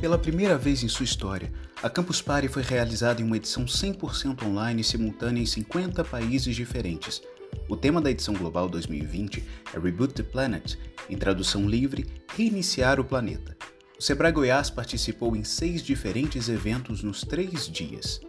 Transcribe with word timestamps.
Pela 0.00 0.16
primeira 0.16 0.56
vez 0.56 0.82
em 0.82 0.88
sua 0.88 1.04
história, 1.04 1.52
a 1.82 1.90
Campus 1.90 2.22
Party 2.22 2.48
foi 2.48 2.62
realizada 2.62 3.20
em 3.20 3.24
uma 3.24 3.36
edição 3.36 3.66
100% 3.66 4.46
online 4.46 4.82
simultânea 4.82 5.42
em 5.42 5.46
50 5.46 6.02
países 6.04 6.56
diferentes. 6.56 7.20
O 7.68 7.76
tema 7.76 8.00
da 8.00 8.10
edição 8.10 8.32
global 8.32 8.66
2020 8.66 9.44
é 9.74 9.78
Reboot 9.78 10.14
the 10.14 10.22
Planet, 10.22 10.76
em 11.10 11.18
tradução 11.18 11.68
livre, 11.68 12.06
Reiniciar 12.34 12.98
o 12.98 13.04
Planeta. 13.04 13.54
O 13.98 14.02
Sebrae 14.02 14.32
Goiás 14.32 14.70
participou 14.70 15.36
em 15.36 15.44
seis 15.44 15.82
diferentes 15.82 16.48
eventos 16.48 17.02
nos 17.02 17.20
três 17.20 17.68
dias. 17.68 18.22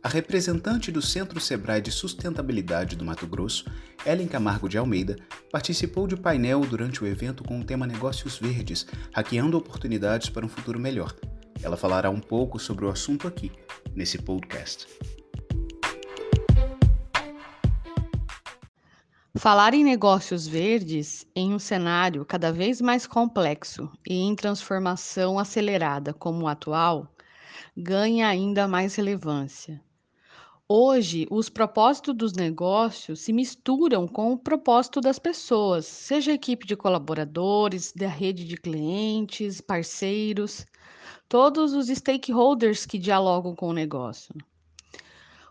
A 0.00 0.08
representante 0.08 0.92
do 0.92 1.02
Centro 1.02 1.40
Sebrae 1.40 1.82
de 1.82 1.90
Sustentabilidade 1.90 2.94
do 2.94 3.04
Mato 3.04 3.26
Grosso, 3.26 3.64
Ellen 4.06 4.28
Camargo 4.28 4.68
de 4.68 4.78
Almeida, 4.78 5.16
participou 5.50 6.06
de 6.06 6.16
painel 6.16 6.60
durante 6.60 7.02
o 7.02 7.06
evento 7.06 7.42
com 7.42 7.58
o 7.58 7.64
tema 7.64 7.84
Negócios 7.84 8.38
Verdes, 8.38 8.86
hackeando 9.12 9.58
oportunidades 9.58 10.30
para 10.30 10.46
um 10.46 10.48
futuro 10.48 10.78
melhor. 10.78 11.12
Ela 11.60 11.76
falará 11.76 12.08
um 12.10 12.20
pouco 12.20 12.60
sobre 12.60 12.84
o 12.84 12.88
assunto 12.88 13.26
aqui, 13.26 13.50
nesse 13.92 14.18
podcast. 14.18 14.86
Falar 19.36 19.74
em 19.74 19.82
negócios 19.82 20.46
verdes 20.46 21.26
em 21.34 21.52
um 21.52 21.58
cenário 21.58 22.24
cada 22.24 22.52
vez 22.52 22.80
mais 22.80 23.04
complexo 23.04 23.90
e 24.08 24.14
em 24.14 24.34
transformação 24.36 25.40
acelerada 25.40 26.14
como 26.14 26.44
o 26.44 26.48
atual 26.48 27.12
ganha 27.76 28.28
ainda 28.28 28.68
mais 28.68 28.94
relevância. 28.94 29.80
Hoje, 30.70 31.26
os 31.30 31.48
propósitos 31.48 32.14
dos 32.14 32.34
negócios 32.34 33.20
se 33.20 33.32
misturam 33.32 34.06
com 34.06 34.34
o 34.34 34.38
propósito 34.38 35.00
das 35.00 35.18
pessoas, 35.18 35.86
seja 35.86 36.30
a 36.30 36.34
equipe 36.34 36.66
de 36.66 36.76
colaboradores, 36.76 37.90
da 37.90 38.06
rede 38.06 38.44
de 38.44 38.54
clientes, 38.58 39.62
parceiros, 39.62 40.66
todos 41.26 41.72
os 41.72 41.88
stakeholders 41.88 42.84
que 42.84 42.98
dialogam 42.98 43.56
com 43.56 43.68
o 43.70 43.72
negócio. 43.72 44.34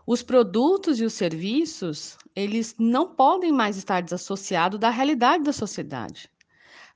Os 0.06 0.22
produtos 0.22 1.00
e 1.00 1.04
os 1.04 1.14
serviços, 1.14 2.16
eles 2.32 2.76
não 2.78 3.12
podem 3.12 3.50
mais 3.50 3.76
estar 3.76 4.00
desassociados 4.00 4.78
da 4.78 4.88
realidade 4.88 5.42
da 5.42 5.52
sociedade. 5.52 6.30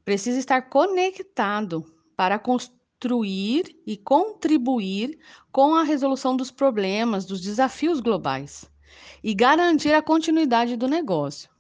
Precisa 0.04 0.38
estar 0.38 0.62
conectado 0.62 1.84
para 2.16 2.38
construir 2.38 2.81
construir 3.02 3.64
e 3.84 3.96
contribuir 3.96 5.18
com 5.50 5.74
a 5.74 5.82
resolução 5.82 6.36
dos 6.36 6.52
problemas, 6.52 7.26
dos 7.26 7.40
desafios 7.40 7.98
globais 7.98 8.70
e 9.24 9.34
garantir 9.34 9.92
a 9.92 10.00
continuidade 10.00 10.76
do 10.76 10.86
negócio. 10.86 11.50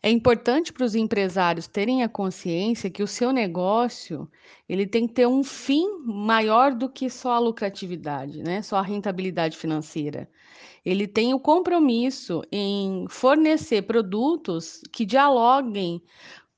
É 0.00 0.08
importante 0.08 0.72
para 0.72 0.84
os 0.84 0.94
empresários 0.94 1.66
terem 1.66 2.04
a 2.04 2.08
consciência 2.08 2.90
que 2.90 3.02
o 3.02 3.08
seu 3.08 3.32
negócio 3.32 4.30
ele 4.68 4.86
tem 4.86 5.08
que 5.08 5.14
ter 5.14 5.26
um 5.26 5.42
fim 5.42 5.84
maior 6.04 6.72
do 6.72 6.88
que 6.88 7.10
só 7.10 7.32
a 7.32 7.38
lucratividade, 7.40 8.42
né? 8.42 8.62
Só 8.62 8.76
a 8.76 8.82
rentabilidade 8.82 9.56
financeira. 9.56 10.28
Ele 10.84 11.08
tem 11.08 11.34
o 11.34 11.40
compromisso 11.40 12.42
em 12.52 13.06
fornecer 13.08 13.82
produtos 13.82 14.80
que 14.92 15.04
dialoguem 15.04 16.02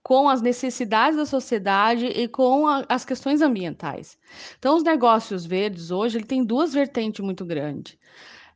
com 0.07 0.29
as 0.29 0.41
necessidades 0.41 1.17
da 1.17 1.27
sociedade 1.27 2.07
e 2.07 2.29
com 2.29 2.65
a, 2.69 2.85
as 2.89 3.05
questões 3.05 3.43
ambientais. 3.43 4.17
Então, 4.57 4.77
os 4.77 4.85
negócios 4.85 5.45
verdes 5.45 5.91
hoje 5.91 6.19
ele 6.19 6.25
tem 6.25 6.45
duas 6.45 6.73
vertentes 6.73 7.25
muito 7.25 7.45
grandes. 7.45 7.99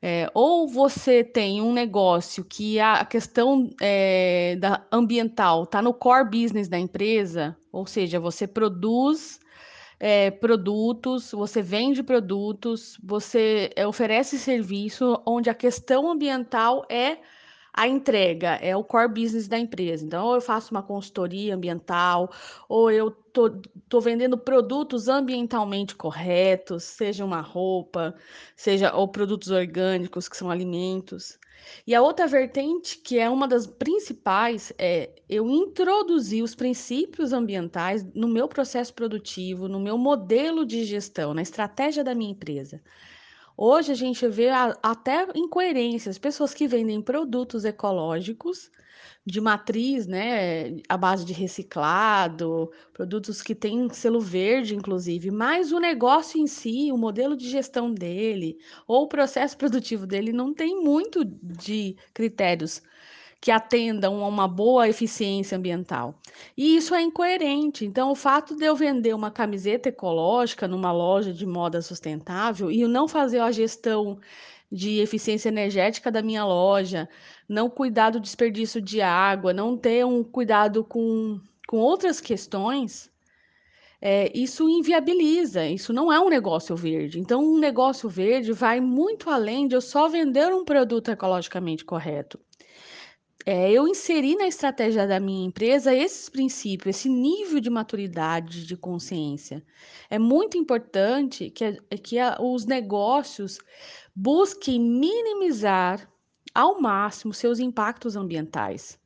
É, 0.01 0.31
ou 0.33 0.69
você 0.69 1.25
tem 1.25 1.61
um 1.61 1.73
negócio 1.73 2.45
que 2.45 2.79
a 2.79 3.05
questão 3.05 3.69
é, 3.83 4.55
da 4.61 4.87
ambiental 4.93 5.65
está 5.65 5.83
no 5.83 5.93
core 5.93 6.31
business 6.31 6.69
da 6.69 6.79
empresa, 6.79 7.57
ou 7.73 7.85
seja, 7.85 8.21
você 8.21 8.47
produz 8.47 9.41
é, 9.99 10.31
produtos, 10.31 11.33
você 11.33 11.61
vende 11.61 12.01
produtos, 12.01 12.97
você 13.03 13.73
é, 13.75 13.85
oferece 13.85 14.39
serviço 14.39 15.21
onde 15.27 15.51
a 15.51 15.55
questão 15.55 16.13
ambiental 16.13 16.87
é 16.89 17.19
a 17.73 17.87
entrega 17.89 18.55
é 18.57 18.77
o 18.77 18.85
core 18.85 19.09
business 19.09 19.49
da 19.49 19.59
empresa. 19.59 20.05
Então, 20.05 20.27
ou 20.27 20.35
eu 20.35 20.41
faço 20.41 20.73
uma 20.73 20.83
consultoria 20.83 21.55
ambiental, 21.55 22.31
ou 22.69 22.91
eu 22.91 23.11
tô, 23.11 23.51
tô 23.89 24.01
vendendo 24.01 24.37
produtos 24.37 25.09
ambientalmente 25.09 25.95
corretos, 25.95 26.85
seja 26.85 27.25
uma 27.25 27.41
roupa, 27.41 28.15
seja 28.57 28.95
ou 28.95 29.09
produtos 29.09 29.51
orgânicos, 29.51 30.29
que 30.29 30.37
são 30.37 30.51
alimentos. 30.51 31.39
E 31.87 31.95
a 31.95 32.03
outra 32.03 32.27
vertente, 32.27 32.99
que 32.99 33.19
é 33.19 33.29
uma 33.29 33.47
das 33.47 33.67
principais, 33.67 34.73
é 34.79 35.11
eu 35.29 35.49
introduzir 35.49 36.43
os 36.43 36.55
princípios 36.55 37.33
ambientais 37.33 38.05
no 38.15 38.29
meu 38.29 38.49
processo 38.49 38.93
produtivo, 38.95 39.69
no 39.69 39.79
meu 39.79 39.97
modelo 39.99 40.65
de 40.65 40.85
gestão, 40.85 41.35
na 41.35 41.43
estratégia 41.43 42.03
da 42.03 42.15
minha 42.15 42.33
empresa. 42.33 42.83
Hoje 43.63 43.93
a 43.93 43.95
gente 43.95 44.27
vê 44.27 44.49
a, 44.49 44.75
até 44.83 45.27
incoerências, 45.35 46.17
pessoas 46.17 46.55
que 46.55 46.67
vendem 46.67 47.03
produtos 47.03 47.63
ecológicos 47.67 48.71
de 49.27 49.39
matriz, 49.39 50.07
né, 50.07 50.79
à 50.89 50.97
base 50.97 51.27
de 51.27 51.35
reciclado, 51.35 52.73
produtos 52.95 53.43
que 53.43 53.55
têm 53.55 53.91
selo 53.91 54.19
verde, 54.19 54.75
inclusive, 54.75 55.31
mas 55.31 55.73
o 55.73 55.79
negócio 55.79 56.41
em 56.41 56.47
si, 56.47 56.91
o 56.91 56.97
modelo 56.97 57.37
de 57.37 57.51
gestão 57.51 57.93
dele, 57.93 58.59
ou 58.89 59.03
o 59.03 59.09
processo 59.09 59.57
produtivo 59.59 60.07
dele 60.07 60.33
não 60.33 60.55
tem 60.55 60.83
muito 60.83 61.23
de 61.23 61.97
critérios 62.15 62.81
que 63.41 63.51
atendam 63.51 64.23
a 64.23 64.29
uma 64.29 64.47
boa 64.47 64.89
eficiência 64.89 65.57
ambiental. 65.57 66.15
E 66.57 66.77
isso 66.77 66.95
é 66.95 67.01
incoerente. 67.01 67.87
Então, 67.87 68.11
o 68.11 68.15
fato 68.15 68.55
de 68.55 68.65
eu 68.67 68.77
vender 68.77 69.15
uma 69.15 69.31
camiseta 69.31 69.89
ecológica 69.89 70.69
numa 70.69 70.93
loja 70.93 71.33
de 71.33 71.47
moda 71.47 71.81
sustentável 71.81 72.71
e 72.71 72.87
não 72.87 73.09
fazer 73.09 73.39
a 73.39 73.51
gestão 73.51 74.21
de 74.71 75.01
eficiência 75.01 75.49
energética 75.49 76.13
da 76.13 76.23
minha 76.23 76.45
loja, 76.45 77.09
não 77.49 77.71
cuidar 77.71 78.11
do 78.11 78.21
desperdício 78.21 78.81
de 78.81 79.01
água, 79.01 79.53
não 79.55 79.77
ter 79.77 80.05
um 80.05 80.23
cuidado 80.23 80.85
com, 80.85 81.41
com 81.67 81.79
outras 81.79 82.21
questões, 82.21 83.11
é, 84.03 84.31
isso 84.39 84.69
inviabiliza, 84.69 85.67
isso 85.67 85.93
não 85.93 86.13
é 86.13 86.21
um 86.21 86.29
negócio 86.29 86.77
verde. 86.77 87.19
Então, 87.19 87.43
um 87.43 87.59
negócio 87.59 88.09
verde 88.09 88.53
vai 88.53 88.81
muito 88.81 89.31
além 89.31 89.67
de 89.67 89.75
eu 89.75 89.81
só 89.81 90.09
vender 90.09 90.53
um 90.55 90.65
produto 90.65 91.11
ecologicamente 91.11 91.85
correto 91.85 92.39
é, 93.47 93.71
eu 93.73 93.89
inseri 93.89 94.37
na 94.37 94.47
estratégia 94.47 95.07
da 95.07 95.19
minha 95.19 95.47
empresa 95.47 95.95
esses 95.95 96.29
princípios, 96.29 96.97
esse 96.97 97.09
nível 97.09 97.59
de 97.61 97.71
maturidade, 97.71 98.67
de 98.67 98.77
consciência. 98.77 99.65
É 100.11 100.19
muito 100.19 100.59
importante 100.59 101.51
que, 101.51 101.81
que 102.03 102.19
a, 102.19 102.37
os 102.41 102.67
negócios 102.67 103.59
busquem 104.15 104.79
minimizar 104.79 106.07
ao 106.55 106.81
máximo 106.81 107.33
seus 107.33 107.59
impactos 107.59 108.15
ambientais. 108.17 108.99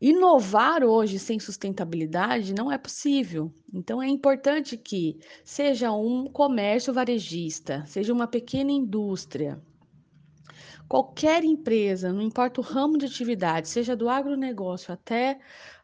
Inovar 0.00 0.82
hoje 0.82 1.18
sem 1.18 1.38
sustentabilidade 1.38 2.52
não 2.52 2.70
é 2.70 2.76
possível. 2.76 3.52
Então, 3.72 4.02
é 4.02 4.08
importante 4.08 4.76
que 4.76 5.18
seja 5.44 5.92
um 5.92 6.26
comércio 6.26 6.92
varejista, 6.92 7.84
seja 7.86 8.12
uma 8.12 8.26
pequena 8.26 8.72
indústria, 8.72 9.62
Qualquer 10.88 11.44
empresa, 11.44 12.12
não 12.12 12.22
importa 12.22 12.60
o 12.60 12.64
ramo 12.64 12.98
de 12.98 13.06
atividade, 13.06 13.68
seja 13.68 13.96
do 13.96 14.08
agronegócio 14.08 14.92
até 14.92 15.38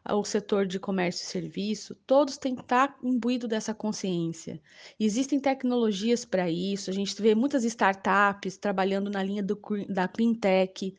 o 0.09 0.23
setor 0.23 0.65
de 0.65 0.79
comércio 0.79 1.23
e 1.23 1.27
serviço, 1.27 1.95
todos 2.07 2.37
têm 2.37 2.55
que 2.55 2.61
estar 2.61 2.97
imbuídos 3.03 3.49
dessa 3.49 3.73
consciência. 3.73 4.61
Existem 4.99 5.39
tecnologias 5.39 6.25
para 6.25 6.49
isso, 6.49 6.89
a 6.89 6.93
gente 6.93 7.19
vê 7.21 7.35
muitas 7.35 7.63
startups 7.63 8.57
trabalhando 8.57 9.09
na 9.09 9.21
linha 9.23 9.43
do, 9.43 9.59
da 9.89 10.07
clean 10.07 10.33
tech, 10.33 10.95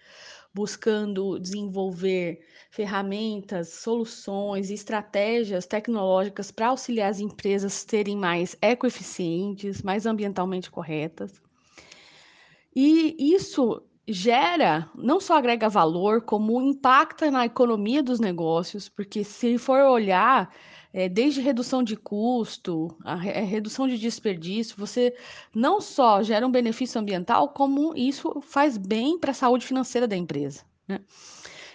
buscando 0.55 1.39
desenvolver 1.39 2.41
ferramentas, 2.71 3.69
soluções 3.75 4.71
e 4.71 4.75
estratégias 4.75 5.67
tecnológicas 5.67 6.51
para 6.51 6.69
auxiliar 6.69 7.11
as 7.11 7.21
empresas 7.21 7.73
a 7.73 7.89
serem 7.91 8.17
mais 8.17 8.57
ecoeficientes, 8.61 9.83
mais 9.83 10.07
ambientalmente 10.07 10.71
corretas. 10.71 11.41
E 12.75 13.35
isso 13.35 13.83
gera, 14.09 14.91
não 14.95 15.21
só 15.21 15.37
agrega 15.37 15.69
valor, 15.69 16.23
como 16.23 16.61
impacta 16.61 17.31
na 17.31 17.47
economia 17.47 18.03
dos 18.03 18.19
negócios, 18.19 18.89
porque 18.89 19.23
se 19.23 19.59
for 19.59 19.81
olhar, 19.81 20.53
é, 20.93 21.09
desde 21.09 21.41
redução 21.41 21.83
de 21.83 21.97
custo, 21.97 22.97
a, 23.05 23.15
a 23.15 23.27
é, 23.27 23.45
redução 23.45 23.87
de 23.87 23.99
desperdício, 23.99 24.77
você 24.77 25.15
não 25.55 25.81
só 25.81 26.23
gera 26.23 26.47
um 26.47 26.51
benefício 26.51 27.01
ambiental, 27.01 27.51
como 27.51 27.95
isso 27.97 28.41
faz 28.43 28.77
bem 28.77 29.19
para 29.19 29.31
a 29.31 29.35
saúde 29.35 29.67
financeira 29.67 30.09
da 30.09 30.17
empresa. 30.17 30.65
Né? 30.89 31.01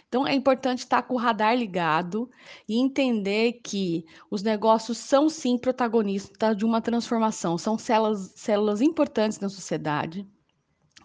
Então, 0.08 0.26
é 0.26 0.34
importante 0.34 0.80
estar 0.80 1.02
com 1.04 1.16
o 1.16 1.18
radar 1.18 1.56
ligado 1.56 2.30
e 2.68 2.80
entender 2.80 3.60
que 3.64 4.06
os 4.32 4.42
negócios 4.42 4.98
são, 4.98 5.30
sim, 5.30 5.58
protagonistas 5.58 6.56
de 6.56 6.66
uma 6.66 6.82
transformação, 6.82 7.58
são 7.58 7.78
células, 7.78 8.32
células 8.36 8.82
importantes 8.82 9.40
na 9.40 9.50
sociedade 9.50 10.26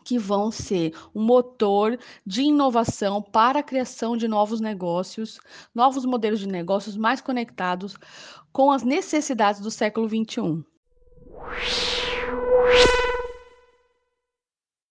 que 0.04 0.18
vão 0.18 0.50
ser 0.50 0.94
um 1.14 1.22
motor 1.22 1.98
de 2.26 2.42
inovação 2.42 3.22
para 3.22 3.60
a 3.60 3.62
criação 3.62 4.16
de 4.16 4.26
novos 4.28 4.60
negócios, 4.60 5.40
novos 5.74 6.04
modelos 6.04 6.40
de 6.40 6.48
negócios 6.48 6.96
mais 6.96 7.20
conectados 7.20 7.96
com 8.52 8.70
as 8.70 8.82
necessidades 8.82 9.60
do 9.60 9.70
século 9.70 10.08
XXI. 10.08 10.64